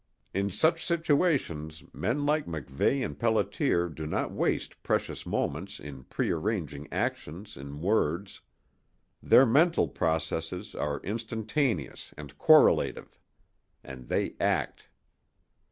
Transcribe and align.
In 0.33 0.49
such 0.49 0.83
situations 0.83 1.83
men 1.93 2.25
like 2.25 2.47
MacVeigh 2.47 3.05
and 3.05 3.19
Pelliter 3.19 3.87
do 3.93 4.07
not 4.07 4.31
waste 4.31 4.81
precious 4.81 5.27
moments 5.27 5.79
in 5.79 6.05
prearranging 6.05 6.87
actions 6.91 7.55
in 7.55 7.81
words. 7.81 8.41
Their 9.21 9.45
mental 9.45 9.87
processes 9.87 10.73
are 10.73 11.01
instantaneous 11.01 12.15
and 12.17 12.35
correlative 12.39 13.19
and 13.83 14.07
they 14.07 14.33
act. 14.39 14.89